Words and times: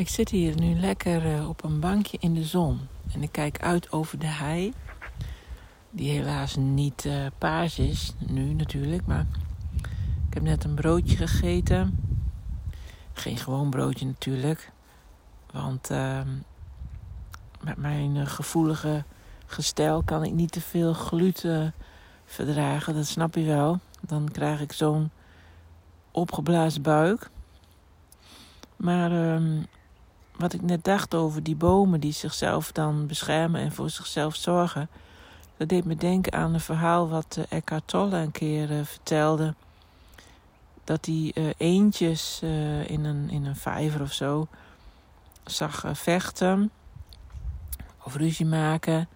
Ik 0.00 0.08
zit 0.08 0.28
hier 0.28 0.60
nu 0.60 0.74
lekker 0.74 1.34
eh, 1.34 1.48
op 1.48 1.64
een 1.64 1.80
bankje 1.80 2.16
in 2.20 2.34
de 2.34 2.44
zon. 2.44 2.80
En 3.12 3.22
ik 3.22 3.32
kijk 3.32 3.62
uit 3.62 3.92
over 3.92 4.18
de 4.18 4.26
hei. 4.26 4.72
Die 5.90 6.10
helaas 6.10 6.56
niet 6.56 7.04
uh, 7.04 7.26
paars 7.38 7.78
is, 7.78 8.14
nu 8.18 8.52
natuurlijk. 8.52 9.06
Maar 9.06 9.26
ik 10.28 10.34
heb 10.34 10.42
net 10.42 10.64
een 10.64 10.74
broodje 10.74 11.16
gegeten. 11.16 11.98
Geen 13.12 13.36
gewoon 13.36 13.70
broodje 13.70 14.06
natuurlijk. 14.06 14.72
Want 15.52 15.90
uh, 15.90 16.20
met 17.60 17.76
mijn 17.76 18.16
uh, 18.16 18.26
gevoelige 18.26 19.04
gestel 19.46 20.02
kan 20.02 20.24
ik 20.24 20.32
niet 20.32 20.52
te 20.52 20.60
veel 20.60 20.92
gluten 20.92 21.74
verdragen. 22.24 22.94
Dat 22.94 23.06
snap 23.06 23.34
je 23.34 23.44
wel. 23.44 23.78
Dan 24.00 24.28
krijg 24.32 24.60
ik 24.60 24.72
zo'n 24.72 25.10
opgeblazen 26.10 26.82
buik. 26.82 27.30
Maar 28.76 29.12
uh, 29.12 29.62
wat 30.40 30.52
ik 30.52 30.62
net 30.62 30.84
dacht 30.84 31.14
over 31.14 31.42
die 31.42 31.56
bomen 31.56 32.00
die 32.00 32.12
zichzelf 32.12 32.72
dan 32.72 33.06
beschermen 33.06 33.60
en 33.60 33.72
voor 33.72 33.90
zichzelf 33.90 34.36
zorgen. 34.36 34.88
Dat 35.56 35.68
deed 35.68 35.84
me 35.84 35.96
denken 35.96 36.32
aan 36.32 36.54
een 36.54 36.60
verhaal 36.60 37.08
wat 37.08 37.36
uh, 37.38 37.44
Eckhart 37.48 37.82
Tolle 37.86 38.16
een 38.16 38.30
keer 38.30 38.70
uh, 38.70 38.84
vertelde. 38.84 39.54
Dat 40.84 41.06
hij 41.06 41.32
uh, 41.34 41.50
eendjes 41.56 42.40
in, 42.86 43.04
een, 43.04 43.30
in 43.30 43.44
een 43.44 43.56
vijver 43.56 44.00
of 44.00 44.12
zo 44.12 44.48
zag 45.44 45.84
vechten 45.92 46.70
of 48.02 48.16
ruzie 48.16 48.46
maken. 48.46 49.08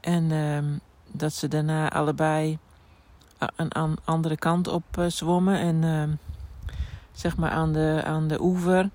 En 0.00 0.32
ehm, 0.32 0.78
dat 1.06 1.32
ze 1.32 1.48
daarna 1.48 1.90
allebei 1.90 2.58
een 3.56 3.98
andere 4.04 4.36
kant 4.36 4.68
op 4.68 4.84
zwommen. 5.08 5.58
En 5.58 5.84
ehm, 5.84 6.10
zeg 7.12 7.36
maar 7.36 7.50
aan 7.50 7.72
de, 7.72 8.02
aan 8.04 8.28
de 8.28 8.40
oever 8.40 8.90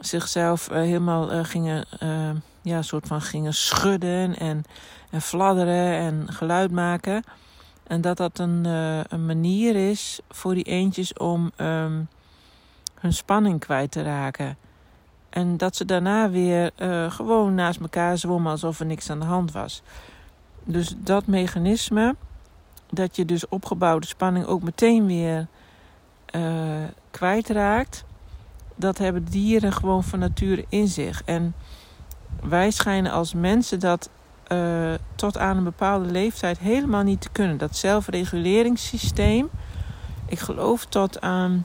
zichzelf 0.00 0.70
uh, 0.70 0.76
helemaal 0.76 1.32
uh, 1.32 1.44
gingen, 1.44 1.84
uh, 2.02 2.30
ja, 2.62 2.82
soort 2.82 3.06
van 3.06 3.20
gingen 3.20 3.54
schudden 3.54 4.38
en, 4.38 4.64
en 5.10 5.20
fladderen 5.20 5.92
en 5.92 6.26
geluid 6.32 6.70
maken. 6.70 7.24
En 7.86 8.00
dat 8.00 8.16
dat 8.16 8.38
een, 8.38 8.64
een 9.08 9.26
manier 9.26 9.90
is 9.90 10.20
voor 10.28 10.54
die 10.54 10.64
eendjes 10.64 11.12
om 11.12 11.50
um, 11.56 12.08
hun 12.94 13.12
spanning 13.12 13.60
kwijt 13.60 13.90
te 13.90 14.02
raken. 14.02 14.56
En 15.30 15.56
dat 15.56 15.76
ze 15.76 15.84
daarna 15.84 16.30
weer 16.30 16.70
gewoon 17.08 17.54
naast 17.54 17.80
elkaar 17.80 18.18
zwommen 18.18 18.50
alsof 18.50 18.80
er 18.80 18.86
niks 18.86 19.10
aan 19.10 19.20
de 19.20 19.26
hand 19.26 19.52
was. 19.52 19.82
Dus 20.64 20.94
dat 20.96 21.26
mechanisme, 21.26 22.14
dat 22.90 23.16
je 23.16 23.24
dus 23.24 23.48
opgebouwde 23.48 24.06
spanning 24.06 24.46
ook 24.46 24.62
meteen 24.62 25.06
weer 25.06 25.46
kwijtraakt 27.10 28.04
dat 28.78 28.98
hebben 28.98 29.24
dieren 29.24 29.72
gewoon 29.72 30.04
van 30.04 30.18
nature 30.18 30.64
in 30.68 30.88
zich. 30.88 31.22
En 31.24 31.54
wij 32.42 32.70
schijnen 32.70 33.12
als 33.12 33.34
mensen 33.34 33.80
dat 33.80 34.08
uh, 34.52 34.94
tot 35.14 35.38
aan 35.38 35.56
een 35.56 35.64
bepaalde 35.64 36.10
leeftijd 36.10 36.58
helemaal 36.58 37.02
niet 37.02 37.20
te 37.20 37.28
kunnen. 37.32 37.58
Dat 37.58 37.76
zelfreguleringssysteem, 37.76 39.48
ik 40.26 40.38
geloof 40.38 40.86
tot 40.86 41.20
aan 41.20 41.64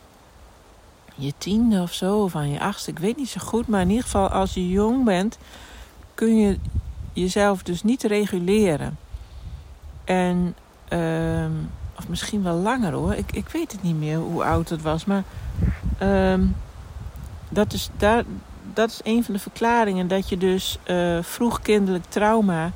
je 1.15 1.33
tiende 1.37 1.81
of 1.81 1.93
zo, 1.93 2.23
of 2.23 2.35
aan 2.35 2.49
je 2.49 2.59
achtste, 2.59 2.91
ik 2.91 2.99
weet 2.99 3.17
niet 3.17 3.29
zo 3.29 3.41
goed. 3.41 3.67
Maar 3.67 3.81
in 3.81 3.89
ieder 3.89 4.03
geval, 4.03 4.29
als 4.29 4.53
je 4.53 4.69
jong 4.69 5.05
bent, 5.05 5.37
kun 6.13 6.37
je 6.37 6.59
jezelf 7.13 7.63
dus 7.63 7.83
niet 7.83 8.03
reguleren. 8.03 8.97
En, 10.03 10.55
uh, 10.89 11.45
of 11.97 12.07
misschien 12.07 12.43
wel 12.43 12.55
langer 12.55 12.93
hoor, 12.93 13.13
ik, 13.13 13.31
ik 13.31 13.49
weet 13.49 13.71
het 13.71 13.83
niet 13.83 13.97
meer 13.97 14.17
hoe 14.17 14.43
oud 14.43 14.69
het 14.69 14.81
was, 14.81 15.05
maar. 15.05 15.23
Uh, 16.01 16.39
dat 17.53 17.73
is, 17.73 17.89
daar, 17.97 18.23
dat 18.73 18.89
is 18.89 18.99
een 19.03 19.23
van 19.23 19.33
de 19.33 19.39
verklaringen 19.39 20.07
dat 20.07 20.29
je 20.29 20.37
dus 20.37 20.77
uh, 20.85 21.17
vroeg 21.21 21.61
kinderlijk 21.61 22.05
trauma 22.09 22.71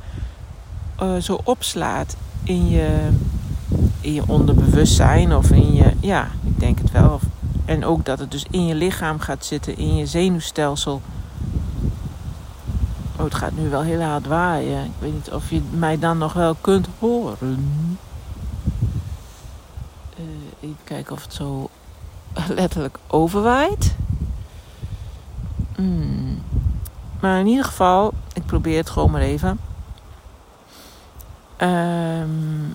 uh, 1.02 1.16
zo 1.18 1.40
opslaat 1.44 2.16
in 2.44 2.70
je, 2.70 3.10
in 4.02 4.14
je 4.14 4.24
onderbewustzijn 4.28 5.36
of 5.36 5.52
in 5.52 5.74
je, 5.74 5.94
ja, 6.00 6.28
ik 6.44 6.60
denk 6.60 6.80
het 6.80 6.92
wel. 6.92 7.20
En 7.66 7.86
ook 7.86 8.06
dat 8.06 8.20
het 8.20 8.32
dus 8.32 8.46
in 8.52 8.66
je 8.66 8.76
lichaam 8.76 9.20
gaat 9.20 9.46
zitten, 9.46 9.78
in 9.78 9.96
je 9.96 10.06
zenuwstelsel. 10.06 11.02
Oh, 13.16 13.24
het 13.24 13.36
gaat 13.36 13.58
nu 13.58 13.70
wel 13.70 13.82
heel 13.82 14.02
hard 14.02 14.28
waaien. 14.28 14.86
Ik 14.86 14.92
weet 15.00 15.14
niet 15.14 15.32
of 15.32 15.50
je 15.50 15.62
mij 15.72 16.00
dan 16.00 16.18
nog 16.18 16.34
wel 16.34 16.56
kunt 16.62 16.88
horen. 17.00 17.68
Uh, 20.20 20.26
even 20.60 20.78
kijken 20.84 21.14
of 21.14 21.22
het 21.22 21.34
zo 21.34 21.70
letterlijk 22.60 22.98
overwaait. 23.08 23.96
Mm. 25.78 26.42
Maar 27.20 27.40
in 27.40 27.48
ieder 27.48 27.66
geval, 27.66 28.14
ik 28.34 28.46
probeer 28.46 28.78
het 28.78 28.90
gewoon 28.90 29.12
maar 29.12 29.22
even. 29.22 29.60
Um, 31.62 32.74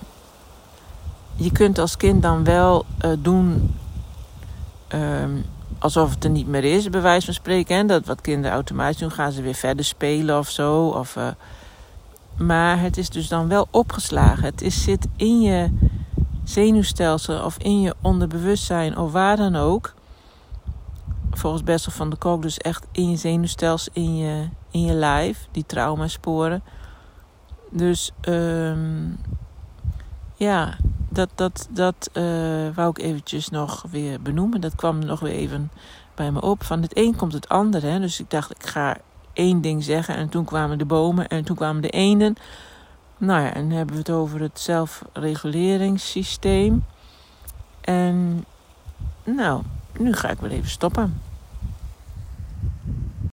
je 1.35 1.51
kunt 1.51 1.79
als 1.79 1.97
kind 1.97 2.21
dan 2.21 2.43
wel 2.43 2.85
uh, 3.05 3.11
doen 3.19 3.75
um, 4.93 5.45
alsof 5.79 6.13
het 6.13 6.23
er 6.23 6.29
niet 6.29 6.47
meer 6.47 6.63
is, 6.63 6.89
bij 6.89 7.01
wijze 7.01 7.25
van 7.25 7.33
spreken. 7.33 7.77
En 7.77 7.87
dat 7.87 8.05
wat 8.05 8.21
kinderen 8.21 8.51
automatisch 8.51 8.97
doen, 8.97 9.11
gaan 9.11 9.31
ze 9.31 9.41
weer 9.41 9.53
verder 9.53 9.85
spelen 9.85 10.37
of 10.37 10.49
zo. 10.49 10.87
Of, 10.87 11.15
uh, 11.15 11.27
maar 12.37 12.79
het 12.79 12.97
is 12.97 13.09
dus 13.09 13.27
dan 13.27 13.47
wel 13.47 13.67
opgeslagen. 13.71 14.43
Het 14.43 14.61
is, 14.61 14.83
zit 14.83 15.07
in 15.15 15.41
je 15.41 15.69
zenuwstelsel 16.43 17.43
of 17.43 17.57
in 17.57 17.81
je 17.81 17.95
onderbewustzijn 18.01 18.97
of 18.97 19.11
waar 19.11 19.37
dan 19.37 19.55
ook 19.55 19.93
volgens 21.43 21.63
Bessel 21.63 21.91
van 21.91 22.09
de 22.09 22.15
Kolk 22.15 22.41
dus 22.41 22.57
echt 22.57 22.85
in 22.91 23.09
je 23.09 23.15
zenuwstelsel, 23.15 23.91
in 23.93 24.17
je, 24.17 24.47
in 24.71 24.81
je 24.81 24.93
lijf, 24.93 25.47
die 25.51 25.65
traumasporen. 25.65 26.63
Dus 27.69 28.11
um, 28.21 29.17
ja, 30.35 30.77
dat, 31.09 31.29
dat, 31.35 31.67
dat 31.69 32.09
uh, 32.13 32.23
wou 32.75 32.89
ik 32.89 32.97
eventjes 32.97 33.49
nog 33.49 33.85
weer 33.89 34.21
benoemen. 34.21 34.61
Dat 34.61 34.75
kwam 34.75 34.99
nog 34.99 35.19
weer 35.19 35.31
even 35.31 35.71
bij 36.15 36.31
me 36.31 36.41
op. 36.41 36.63
Van 36.63 36.81
het 36.81 36.97
een 36.97 37.15
komt 37.15 37.33
het 37.33 37.49
ander. 37.49 37.81
Hè? 37.81 37.99
Dus 37.99 38.19
ik 38.19 38.29
dacht, 38.29 38.51
ik 38.51 38.65
ga 38.65 38.97
één 39.33 39.61
ding 39.61 39.83
zeggen. 39.83 40.15
En 40.15 40.29
toen 40.29 40.45
kwamen 40.45 40.77
de 40.77 40.85
bomen 40.85 41.27
en 41.27 41.43
toen 41.43 41.55
kwamen 41.55 41.81
de 41.81 41.89
eenden. 41.89 42.35
Nou 43.17 43.41
ja, 43.41 43.53
en 43.53 43.69
dan 43.69 43.77
hebben 43.77 43.95
we 43.95 44.01
het 44.01 44.11
over 44.11 44.41
het 44.41 44.59
zelfreguleringssysteem. 44.59 46.85
En 47.81 48.45
nou, 49.23 49.61
nu 49.97 50.13
ga 50.13 50.29
ik 50.29 50.39
weer 50.39 50.51
even 50.51 50.69
stoppen. 50.69 51.32